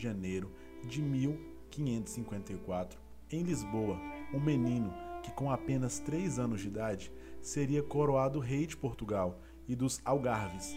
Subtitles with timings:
[0.00, 0.50] janeiro
[0.84, 2.98] de 1554,
[3.30, 4.00] em Lisboa,
[4.34, 4.92] um menino
[5.22, 10.74] que, com apenas 3 anos de idade, seria coroado rei de Portugal e dos Algarves.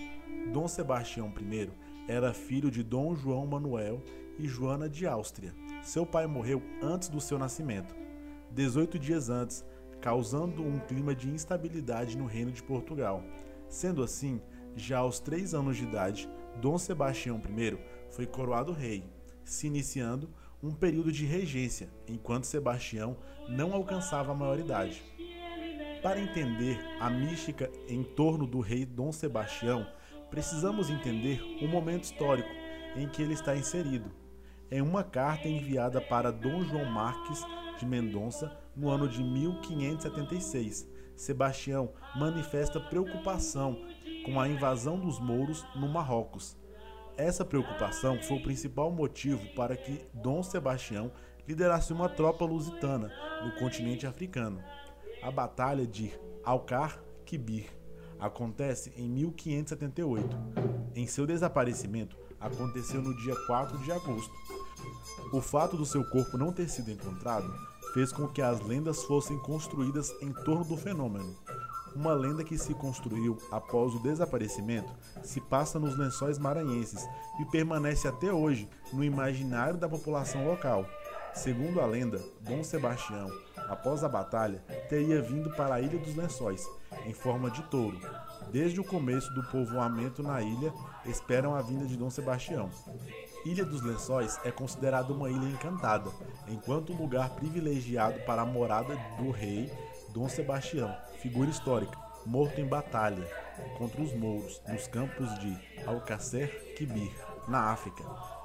[0.51, 1.69] Dom Sebastião I
[2.07, 4.03] era filho de Dom João Manuel
[4.37, 5.53] e Joana de Áustria.
[5.81, 7.95] Seu pai morreu antes do seu nascimento,
[8.51, 9.65] 18 dias antes,
[10.01, 13.23] causando um clima de instabilidade no reino de Portugal.
[13.69, 14.41] Sendo assim,
[14.75, 16.29] já aos três anos de idade,
[16.61, 17.77] Dom Sebastião I
[18.13, 19.03] foi coroado rei,
[19.43, 20.29] se iniciando
[20.61, 23.17] um período de regência, enquanto Sebastião
[23.49, 25.03] não alcançava a maioridade.
[26.01, 29.85] Para entender a mística em torno do rei Dom Sebastião,
[30.29, 32.49] precisamos entender o momento histórico
[32.95, 34.11] em que ele está inserido.
[34.71, 37.43] Em uma carta enviada para Dom João Marques
[37.77, 43.77] de Mendonça no ano de 1576, Sebastião manifesta preocupação
[44.25, 46.57] com a invasão dos mouros no Marrocos.
[47.17, 51.11] Essa preocupação foi o principal motivo para que Dom Sebastião
[51.47, 53.11] liderasse uma tropa lusitana
[53.43, 54.63] no continente africano.
[55.21, 56.11] A Batalha de
[56.43, 57.69] Alcar-Quibir
[58.19, 60.35] acontece em 1578.
[60.95, 64.33] Em seu desaparecimento, aconteceu no dia 4 de agosto.
[65.31, 67.53] O fato do seu corpo não ter sido encontrado
[67.93, 71.35] fez com que as lendas fossem construídas em torno do fenômeno.
[71.95, 77.07] Uma lenda que se construiu após o desaparecimento se passa nos lençóis maranhenses
[77.39, 80.85] e permanece até hoje no imaginário da população local.
[81.35, 83.29] Segundo a lenda, Dom Sebastião,
[83.69, 86.67] após a batalha, teria vindo para a Ilha dos Lençóis,
[87.05, 87.99] em forma de touro.
[88.51, 90.73] Desde o começo do povoamento na ilha,
[91.05, 92.69] esperam a vinda de Dom Sebastião.
[93.45, 96.09] Ilha dos Lençóis é considerada uma ilha encantada,
[96.47, 99.71] enquanto um lugar privilegiado para a morada do rei
[100.13, 103.27] Dom Sebastião, figura histórica, morto em batalha
[103.79, 105.57] contra os mouros nos campos de
[105.87, 107.11] Alcácer Quibir,
[107.47, 108.03] na África,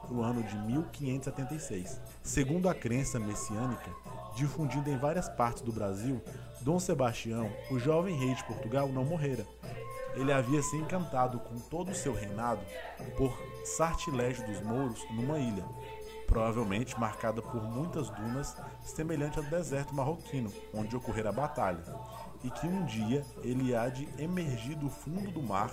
[0.08, 2.00] no ano de 1576.
[2.22, 3.90] Segundo a crença messiânica,
[4.34, 6.22] difundida em várias partes do Brasil,
[6.62, 9.46] Dom Sebastião, o jovem rei de Portugal, não morrera.
[10.14, 12.62] Ele havia se encantado com todo o seu reinado
[13.18, 15.66] por sartilégio dos mouros numa ilha,
[16.28, 21.82] provavelmente marcada por muitas dunas, semelhante ao deserto marroquino, onde ocorrera a batalha,
[22.44, 25.70] e que um dia ele há de emergir do fundo do mar,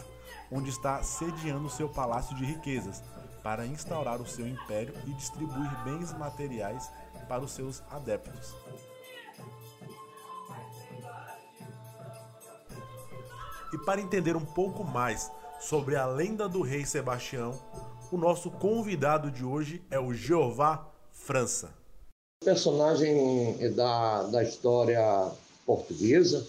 [0.50, 3.04] onde está sediando seu palácio de riquezas,
[3.44, 6.90] para instaurar o seu império e distribuir bens materiais
[7.28, 8.56] para os seus adeptos.
[13.74, 15.30] E para entender um pouco mais
[15.60, 17.60] sobre a lenda do rei Sebastião,
[18.12, 21.74] o nosso convidado de hoje é o Jeová França.
[22.44, 25.32] Personagem da, da história
[25.66, 26.46] portuguesa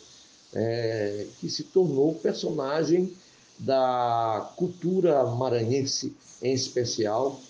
[0.54, 3.12] é, que se tornou personagem
[3.58, 7.40] da cultura maranhense em especial,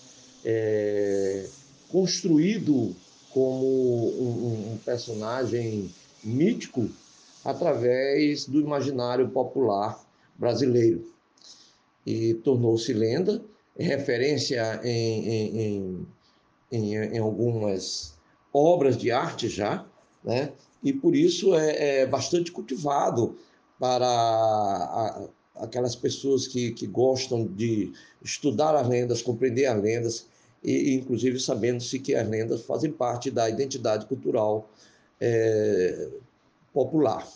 [0.45, 1.47] é,
[1.91, 2.95] construído
[3.33, 5.93] como um, um personagem
[6.23, 6.89] mítico
[7.45, 10.01] através do imaginário popular
[10.37, 11.05] brasileiro.
[12.05, 13.43] E tornou-se lenda,
[13.79, 16.07] referência em, em,
[16.73, 18.15] em, em, algumas
[18.53, 19.87] obras de arte já,
[20.25, 20.53] né?
[20.83, 23.37] e por isso é, é bastante cultivado
[23.79, 27.93] para a, aquelas pessoas que, que gostam de
[28.23, 30.27] estudar as lendas, compreender as lendas,
[30.65, 34.69] e inclusive sabendo-se que as lendas fazem parte da identidade cultural
[35.21, 36.09] é,
[36.73, 37.27] popular.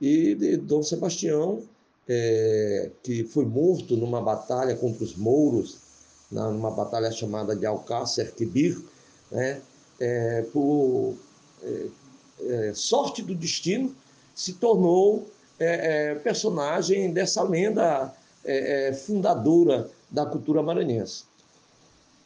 [0.00, 1.62] E Dom Sebastião,
[2.08, 5.78] é, que foi morto numa batalha contra os mouros,
[6.30, 8.78] numa batalha chamada de Alcácer Quibir,
[9.30, 9.60] né,
[10.00, 11.14] é, por
[11.62, 11.86] é,
[12.40, 13.94] é, sorte do destino,
[14.34, 15.28] se tornou
[15.58, 18.12] é, personagem dessa lenda
[19.06, 21.24] fundadora da cultura maranhense.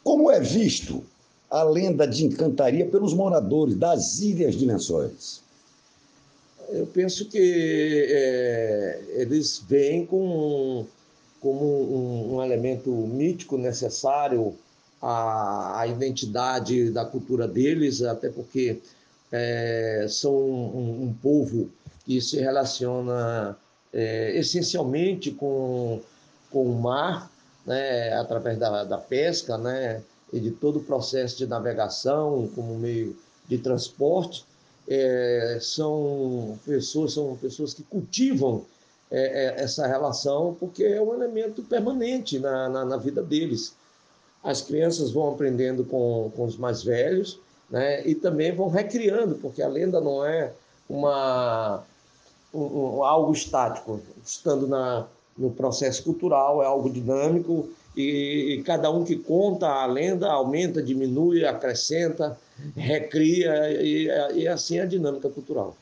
[0.03, 1.01] Como é visto
[1.49, 5.41] a lenda de encantaria pelos moradores das Ilhas de Lençóis?
[6.71, 10.85] Eu penso que é, eles vêm com,
[11.41, 14.55] como um, um, elemento mítico necessário
[15.01, 18.79] à, à, identidade da cultura deles, até porque
[19.31, 21.69] é, são um, um, povo
[22.05, 23.57] que se relaciona
[23.93, 26.01] é, essencialmente com
[26.51, 27.31] com o mar,
[27.65, 30.01] né, através da, da pesca, né,
[30.31, 33.15] e de todo o processo de navegação como meio
[33.47, 34.45] de transporte,
[34.89, 38.65] é, são pessoas são pessoas que cultivam
[39.11, 43.75] é, é, essa relação porque é um elemento permanente na, na, na, vida deles.
[44.43, 47.39] As crianças vão aprendendo com, com os mais velhos,
[47.69, 50.53] né, e também vão recriando, porque a lenda não é
[50.89, 51.83] uma
[52.53, 52.61] um,
[52.97, 55.05] um, algo estático, estando na,
[55.37, 57.69] no processo cultural, é algo dinâmico
[57.99, 62.39] e, e, cada um que conta a lenda aumenta, diminui, acrescenta,
[62.75, 65.75] recria e, e assim é a dinâmica cultural.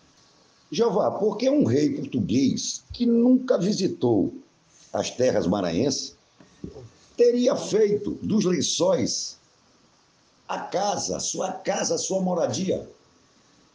[0.71, 4.33] Jeová, por que um rei português que nunca visitou
[4.91, 6.15] as terras maranhenses
[7.15, 9.37] teria feito dos lençóis
[10.47, 12.87] a casa, sua casa, sua moradia,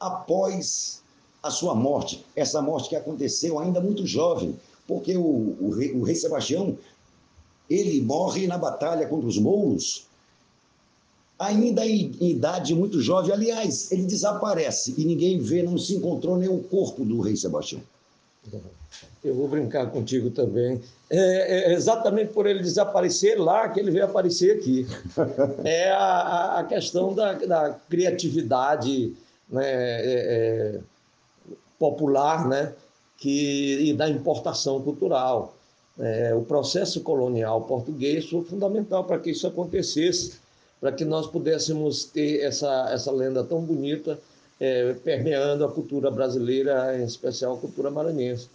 [0.01, 1.01] após
[1.43, 6.03] a sua morte, essa morte que aconteceu ainda muito jovem, porque o, o, rei, o
[6.03, 6.77] rei Sebastião
[7.73, 10.07] ele morre na batalha contra os mouros,
[11.39, 13.33] ainda em, idade muito jovem.
[13.33, 17.81] Aliás, ele desaparece e ninguém vê, não se encontrou nem corpo do rei Sebastião.
[19.25, 20.81] Eu vou brincar contigo também.
[21.09, 24.87] É, é exatamente por ele desaparecer lá que ele veio aparecer aqui.
[25.65, 29.15] É a, a questão da, da criatividade
[29.49, 30.81] né, é, é
[31.79, 32.73] popular né,
[33.19, 35.55] que, e da importação cultural.
[35.99, 40.35] É, o processo colonial português foi fundamental para que isso acontecesse,
[40.81, 44.19] para que nós pudéssemos ter essa, essa lenda tão bonita
[44.59, 48.49] é, permeando a cultura brasileira, em especial a cultura maranhense.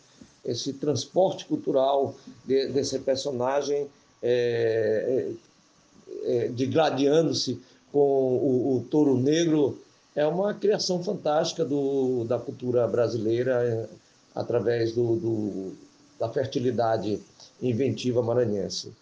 [0.43, 3.87] Esse transporte cultural de, desse personagem
[4.23, 5.27] é,
[6.25, 7.59] é, é digladiando-se
[7.91, 9.77] com o, o touro negro
[10.15, 13.85] é uma criação fantástica do, da cultura brasileira é,
[14.33, 15.73] através do, do,
[16.19, 17.19] da fertilidade
[17.61, 18.93] inventiva maranhense.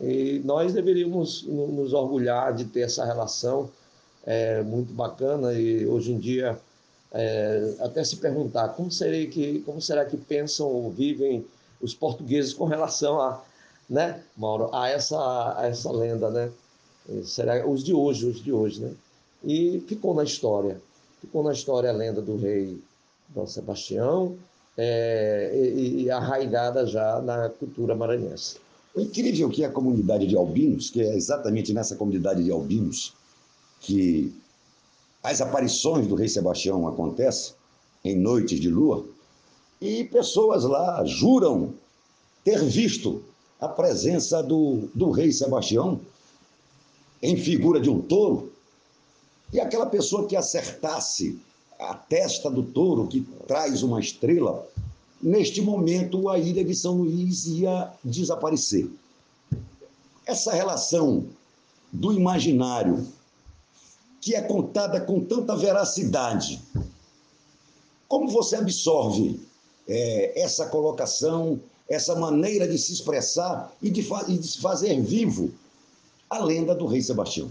[0.00, 3.70] E nós deveríamos nos orgulhar de ter essa relação
[4.26, 6.58] é, muito bacana e hoje em dia
[7.12, 11.46] é, até se perguntar como será que como será que pensam ou vivem
[11.80, 13.44] os portugueses com relação a
[13.88, 15.18] né Mauro a essa
[15.58, 16.50] a essa lenda né
[17.22, 18.94] será os de hoje os de hoje né
[19.44, 20.80] e ficou na história.
[21.20, 22.82] Ficou na história a lenda do rei
[23.28, 24.36] Dom Sebastião
[24.76, 28.56] é, e, e arraigada já na cultura maranhense.
[28.94, 33.14] O incrível que é a comunidade de albinos, que é exatamente nessa comunidade de albinos
[33.80, 34.32] que
[35.22, 37.54] as aparições do rei Sebastião acontecem
[38.04, 39.04] em noites de lua,
[39.80, 41.74] e pessoas lá juram
[42.44, 43.22] ter visto
[43.60, 46.00] a presença do, do rei Sebastião
[47.22, 48.52] em figura de um touro
[49.52, 51.38] e aquela pessoa que acertasse
[51.90, 54.66] a testa do touro, que traz uma estrela,
[55.22, 58.88] neste momento a ilha de São Luís ia desaparecer.
[60.26, 61.26] Essa relação
[61.92, 63.06] do imaginário,
[64.20, 66.60] que é contada com tanta veracidade,
[68.08, 69.40] como você absorve
[69.86, 75.52] é, essa colocação, essa maneira de se expressar e de, e de se fazer vivo
[76.28, 77.50] a lenda do rei Sebastião?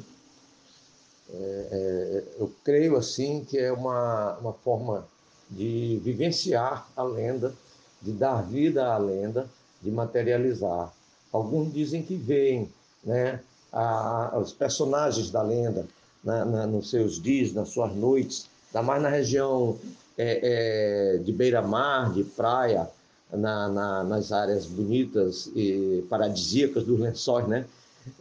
[1.34, 5.08] É, é, eu creio assim que é uma, uma forma
[5.50, 7.54] de vivenciar a lenda,
[8.02, 9.50] de dar vida à lenda,
[9.82, 10.94] de materializar.
[11.32, 12.70] Alguns dizem que veem
[13.04, 13.40] né,
[13.72, 15.88] a, os personagens da lenda
[16.24, 19.78] na, na, nos seus dias, nas suas noites, ainda mais na região
[20.18, 22.90] é, é, de beira-mar, de praia,
[23.32, 27.66] na, na, nas áreas bonitas e paradisíacas dos lençóis, né?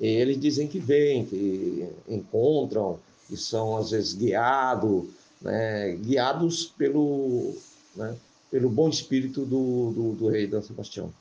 [0.00, 2.98] Eles dizem que vêm, que encontram,
[3.28, 5.04] que são às vezes guiados,
[5.40, 7.54] né, guiados pelo,
[7.96, 8.14] né,
[8.50, 11.12] pelo bom espírito do, do, do rei Dan Sebastião.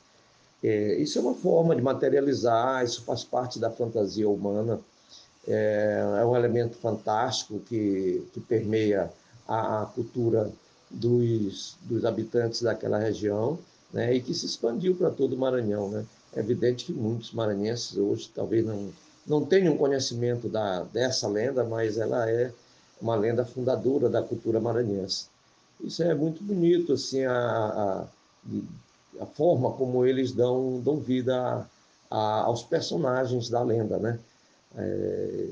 [0.62, 4.80] É, isso é uma forma de materializar, isso faz parte da fantasia humana,
[5.46, 9.10] é, é um elemento fantástico que, que permeia
[9.46, 10.52] a, a cultura
[10.88, 13.58] dos, dos habitantes daquela região
[13.92, 15.88] né, e que se expandiu para todo o Maranhão.
[15.88, 16.04] Né?
[16.34, 18.90] É evidente que muitos maranhenses hoje talvez não,
[19.26, 22.52] não tenham conhecimento da, dessa lenda, mas ela é
[23.00, 25.26] uma lenda fundadora da cultura maranhense.
[25.82, 28.04] Isso é muito bonito, assim, a, a,
[29.20, 31.66] a forma como eles dão, dão vida a,
[32.10, 34.18] a, aos personagens da lenda, né?
[34.76, 35.46] É,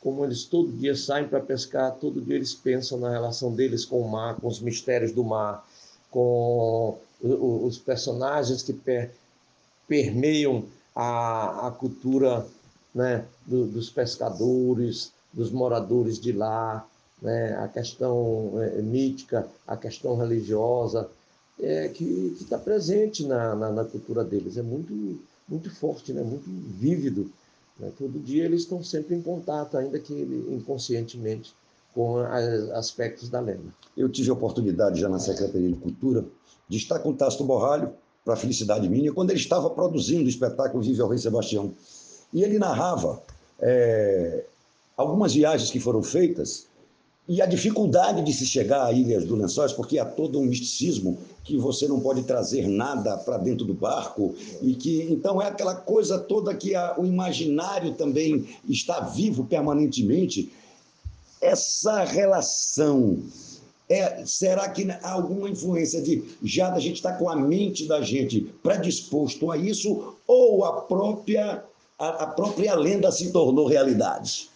[0.00, 4.00] como eles todo dia saem para pescar, todo dia eles pensam na relação deles com
[4.00, 5.66] o mar, com os mistérios do mar,
[6.10, 8.72] com os personagens que
[9.88, 10.64] permeiam
[10.94, 12.46] a, a cultura
[12.94, 16.86] né, do, dos pescadores, dos moradores de lá,
[17.20, 21.08] né, a questão é, mítica, a questão religiosa,
[21.60, 24.56] é, que está presente na, na, na, cultura deles.
[24.56, 25.18] É muito,
[25.48, 26.22] muito forte, né?
[26.22, 27.30] muito vívido.
[27.78, 27.90] Né?
[27.98, 30.14] Todo dia eles estão sempre em contato, ainda que
[30.50, 31.52] inconscientemente,
[31.94, 32.18] com
[32.74, 33.74] aspectos da lenda.
[33.96, 36.24] Eu tive a oportunidade, já na Secretaria de Cultura,
[36.68, 37.92] de estar com o Tasto Borralho,
[38.28, 41.72] para a felicidade minha, quando ele estava produzindo o espetáculo Vive ao Rei Sebastião.
[42.30, 43.22] E ele narrava
[43.58, 44.44] é,
[44.94, 46.66] algumas viagens que foram feitas
[47.26, 51.16] e a dificuldade de se chegar a Ilhas do Lençóis, porque há todo um misticismo
[51.42, 55.74] que você não pode trazer nada para dentro do barco e que então é aquela
[55.74, 60.52] coisa toda que a, o imaginário também está vivo permanentemente.
[61.40, 63.22] Essa relação
[63.88, 67.86] é, será que há alguma influência de já da gente estar tá com a mente
[67.86, 71.64] da gente predisposto a isso ou a própria
[71.98, 74.50] a, a própria lenda se tornou realidade?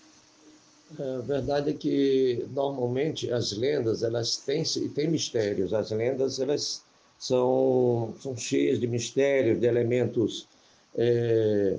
[0.99, 4.63] A verdade é que normalmente as lendas elas têm,
[4.95, 5.73] têm mistérios.
[5.73, 6.83] As lendas elas
[7.19, 10.47] são, são cheias de mistérios, de elementos
[10.95, 11.79] é,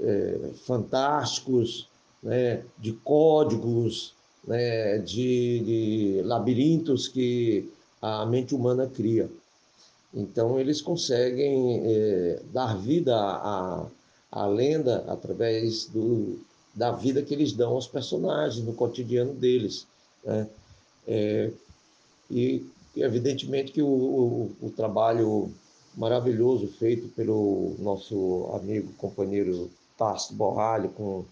[0.00, 1.88] é, fantásticos,
[2.22, 4.14] né, de códigos,
[4.46, 7.70] né, de, de labirintos que
[8.00, 9.30] a mente humana cria.
[10.12, 13.86] Então eles conseguem é, dar vida à,
[14.30, 16.38] à lenda através do,
[16.74, 19.86] da vida que eles dão aos personagens, no cotidiano deles.
[20.24, 20.48] Né?
[21.06, 21.50] É,
[22.30, 25.50] e, evidentemente, que o, o, o, trabalho
[25.94, 31.24] maravilhoso feito pelo nosso amigo, companheiro Tarso Borralho, com,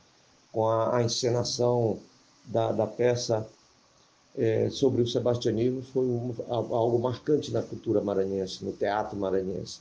[0.53, 1.99] com a, a encenação
[2.51, 3.47] da, da peça
[4.37, 9.81] é, sobre o sebastianismo, foi um, algo marcante na cultura maranhense, no teatro maranhense.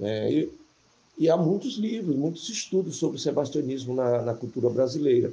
[0.00, 0.52] É, e,
[1.18, 5.32] e há muitos livros, muitos estudos sobre o sebastianismo na, na cultura brasileira.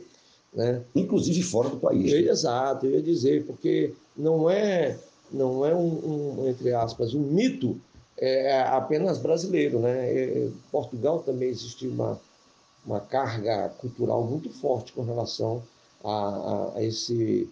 [0.53, 0.81] Né?
[0.95, 2.11] Inclusive fora do país.
[2.11, 2.31] Né?
[2.31, 4.97] Exato, eu ia dizer, porque não é,
[5.31, 7.79] não é um, um entre aspas, um mito
[8.17, 9.79] é, apenas brasileiro.
[9.79, 10.45] Né?
[10.45, 12.19] Em Portugal também existe uma,
[12.85, 15.63] uma carga cultural muito forte com relação
[16.03, 17.49] a, a, a esse,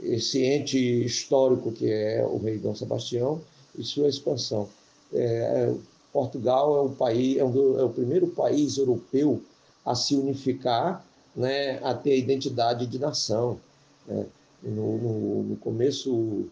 [0.00, 3.40] esse ente histórico que é o rei Dom Sebastião
[3.76, 4.68] e sua expansão.
[5.12, 5.72] É,
[6.12, 9.42] Portugal é o país, é, um, é o primeiro país europeu
[9.84, 13.58] a se unificar, né, a ter identidade de nação.
[14.06, 14.26] Né?
[14.62, 16.48] No, no, no, começo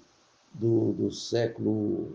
[0.54, 2.08] do, do século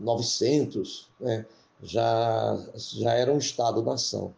[0.00, 1.46] 900, né,
[1.82, 4.34] já, já era um Estado-nação.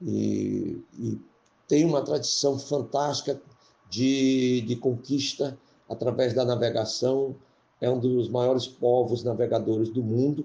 [0.00, 1.20] E, e,
[1.72, 3.40] tem uma tradição fantástica
[3.88, 7.34] de, de conquista através da navegação,
[7.80, 10.44] é um dos maiores povos navegadores do mundo,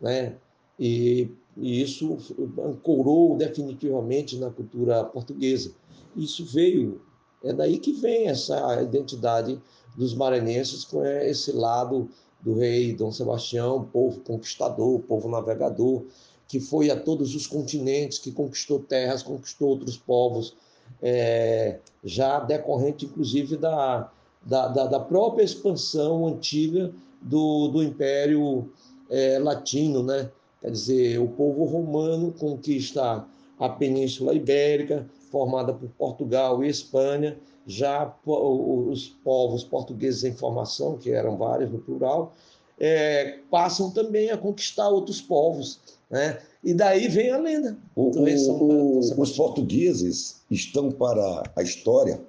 [0.00, 0.36] né?
[0.78, 2.16] E, e isso
[2.64, 5.72] ancorou definitivamente na cultura portuguesa.
[6.14, 7.02] Isso veio,
[7.42, 9.60] é daí que vem essa identidade
[9.96, 12.08] dos maranhenses com esse lado
[12.40, 16.04] do rei Dom Sebastião, povo conquistador, povo navegador,
[16.46, 20.56] que foi a todos os continentes, que conquistou terras, conquistou outros povos,
[21.02, 24.10] é, já decorrente, inclusive, da,
[24.44, 28.70] da, da, própria expansão antiga do, do Império
[29.10, 30.30] é, Latino, né?
[30.60, 33.24] Quer dizer, o povo romano conquista
[33.58, 37.36] a Península Ibérica, formada por Portugal e Espanha.
[37.66, 42.32] Já os povos portugueses em formação, que eram vários no plural,
[42.80, 45.78] é, passam também a conquistar outros povos.
[46.10, 46.40] Né?
[46.62, 47.76] E daí vem a lenda.
[47.94, 52.20] O, o, o, os portugueses estão para a história,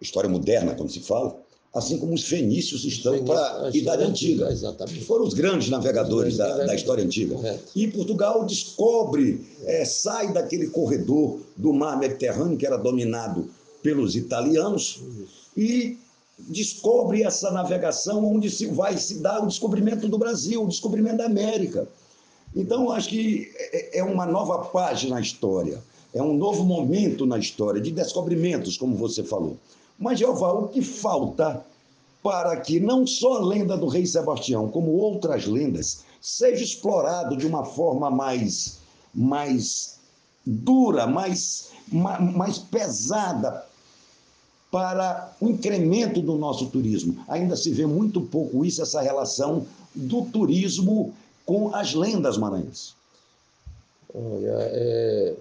[0.00, 1.36] história moderna, como se fala,
[1.74, 4.50] assim como os fenícios estão Fenício, para a Idade Antiga.
[4.50, 5.04] Exatamente.
[5.04, 7.34] Foram os grandes navegadores da, da, história antiga.
[7.34, 7.64] Correto.
[7.74, 13.48] E Portugal descobre, é, sai daquele corredor do mar Mediterrâneo, que era dominado
[13.82, 15.50] pelos italianos, Isso.
[15.56, 15.98] e
[16.48, 21.26] descobre essa navegação onde se vai se dar o descobrimento do Brasil, o descobrimento da
[21.26, 21.88] América.
[22.54, 25.82] Então, acho que é, é uma nova página na história,
[26.12, 29.56] é um novo momento na história de descobrimentos, como você falou.
[29.98, 31.64] Mas, Jeová, o que falta
[32.22, 37.46] para que não só a lenda do rei Sebastião, como outras lendas, seja explorado de
[37.46, 38.78] uma forma mais,
[39.12, 39.98] mais
[40.46, 43.66] dura, mais, mais pesada
[44.72, 47.22] para o incremento do nosso turismo.
[47.28, 51.14] Ainda se vê muito pouco isso, essa relação do turismo
[51.44, 52.94] com as lendas maranhenses.
[54.14, 55.34] Olha, é,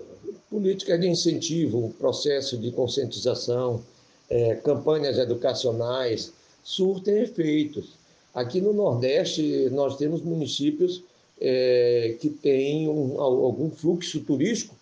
[0.50, 3.82] política de incentivo, processo de conscientização,
[4.30, 7.94] é, campanhas educacionais surtem efeitos.
[8.36, 11.04] Aqui no Nordeste, nós temos municípios
[11.40, 14.76] é, que têm um, algum fluxo turístico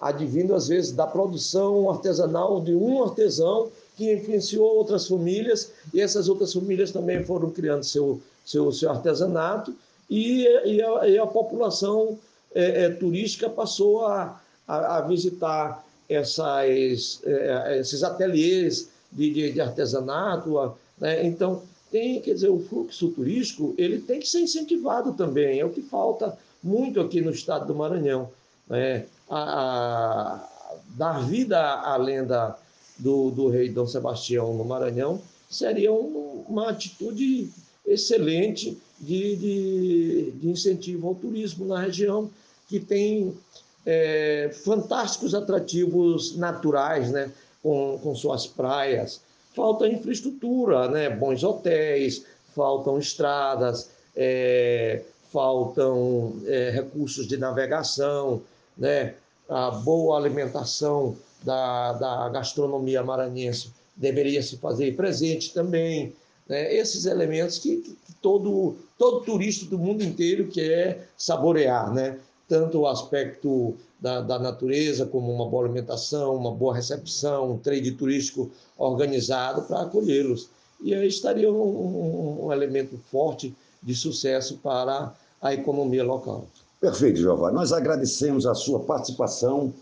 [0.00, 6.28] advindo, às vezes, da produção artesanal de um artesão que influenciou outras famílias, e essas
[6.28, 9.74] outras famílias também foram criando seu, seu, seu artesanato,
[10.08, 12.18] e, e, a, e a população
[12.54, 19.60] é, é, turística passou a, a, a visitar essas, é, esses ateliês de, de, de
[19.60, 20.74] artesanato.
[20.98, 21.26] Né?
[21.26, 25.70] Então, tem, quer dizer, o fluxo turístico ele tem que ser incentivado também, é o
[25.70, 28.30] que falta muito aqui no estado do Maranhão.
[28.68, 29.06] Né?
[29.28, 30.48] A, a,
[30.96, 32.56] dar vida à lenda
[32.98, 37.50] do, do rei Dom Sebastião no Maranhão seria um, uma atitude
[37.86, 42.30] excelente de, de, de, incentivo ao turismo na região,
[42.68, 43.36] que tem
[43.84, 47.30] é, fantásticos atrativos naturais, né?
[47.62, 49.20] com, com suas praias.
[49.54, 51.10] Falta infraestrutura, né?
[51.10, 52.24] bons hotéis,
[52.54, 58.42] faltam estradas, é, faltam é, recursos de navegação,
[58.76, 59.14] né?
[59.48, 66.12] a boa alimentação da, da gastronomia maranhense deveria se fazer presente também.
[66.48, 66.74] Né?
[66.74, 72.18] Esses elementos que, que, todo, todo turista do mundo inteiro quer saborear, né?
[72.48, 77.92] tanto o aspecto da, da, natureza, como uma boa alimentação, uma boa recepção, um trade
[77.92, 80.48] turístico organizado para acolhê-los.
[80.80, 86.46] E aí estaria um, um, um, elemento forte de sucesso para a economia local.
[86.80, 87.54] Perfeito, Giovanni.
[87.54, 89.72] Nós agradecemos a sua participação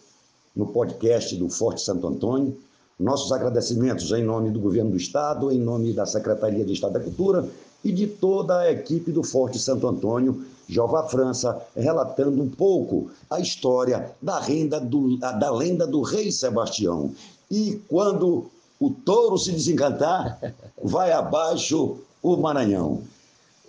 [0.54, 2.56] no podcast do Forte Santo Antônio.
[2.99, 7.00] Nossos agradecimentos em nome do Governo do Estado, em nome da Secretaria de Estado da
[7.00, 7.49] Cultura
[7.82, 13.40] e de toda a equipe do Forte Santo Antônio, Jeová França, relatando um pouco a
[13.40, 17.12] história da, renda do, da lenda do rei Sebastião.
[17.50, 20.38] E quando o touro se desencantar,
[20.82, 23.02] vai abaixo o Maranhão.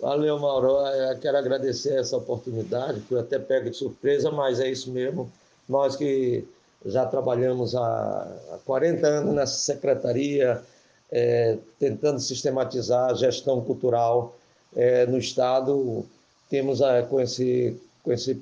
[0.00, 0.68] Valeu, Mauro.
[0.68, 5.30] Eu quero agradecer essa oportunidade, fui até pego de surpresa, mas é isso mesmo.
[5.68, 6.46] Nós que
[6.86, 10.62] já trabalhamos há 40 anos nessa secretaria,
[11.10, 14.36] é, tentando sistematizar a gestão cultural
[14.74, 16.04] é, no Estado.
[16.48, 18.40] Temos a, com, esse, com esse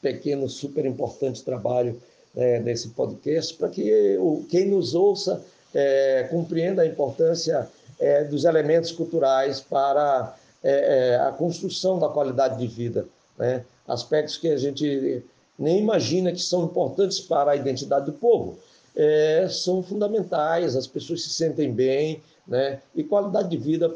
[0.00, 2.00] pequeno, super importante trabalho
[2.36, 5.42] é, nesse podcast, para que o, quem nos ouça
[5.74, 12.66] é, compreenda a importância é, dos elementos culturais para é, a construção da qualidade de
[12.66, 13.06] vida.
[13.38, 13.64] Né?
[13.86, 15.22] Aspectos que a gente
[15.60, 18.58] nem imagina que são importantes para a identidade do povo
[18.96, 22.80] é, são fundamentais, as pessoas se sentem bem, né?
[22.94, 23.94] e qualidade de vida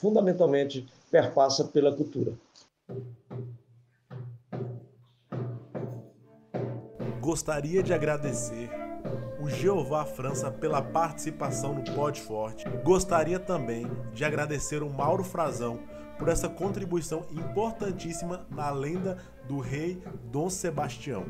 [0.00, 2.32] fundamentalmente perpassa pela cultura.
[7.20, 8.70] Gostaria de agradecer
[9.42, 12.64] o Jeová França pela participação no Pod Forte.
[12.82, 15.78] Gostaria também de agradecer o Mauro Frazão
[16.24, 21.26] por essa contribuição importantíssima na lenda do rei Dom Sebastião.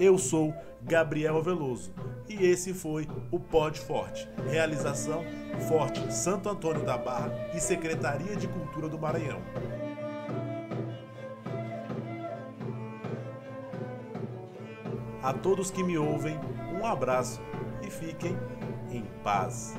[0.00, 1.92] Eu sou Gabriel Veloso
[2.26, 4.26] e esse foi o Pod Forte.
[4.48, 5.22] Realização
[5.68, 9.42] Forte Santo Antônio da Barra e Secretaria de Cultura do Maranhão.
[15.22, 16.40] A todos que me ouvem,
[16.80, 17.42] um abraço
[17.86, 18.34] e fiquem
[18.90, 19.76] em paz.